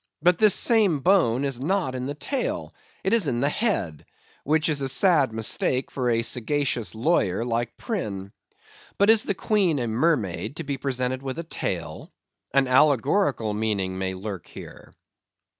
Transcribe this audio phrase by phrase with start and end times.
[0.19, 4.03] But this same bone is not in the tail; it is in the head,
[4.43, 8.31] which is a sad mistake for a sagacious lawyer like Prynne.
[8.97, 12.11] But is the Queen a mermaid, to be presented with a tail?
[12.51, 14.95] An allegorical meaning may lurk here.